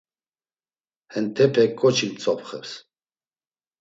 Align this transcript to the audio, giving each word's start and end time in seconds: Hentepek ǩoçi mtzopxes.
Hentepek 1.13 1.71
ǩoçi 1.79 2.07
mtzopxes. 2.11 2.69